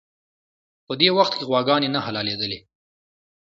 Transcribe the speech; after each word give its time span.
په 0.85 0.93
دې 0.99 1.09
وخت 1.17 1.33
کې 1.37 1.43
غواګانې 1.49 1.89
نه 1.95 1.99
حلالېدلې. 2.05 2.59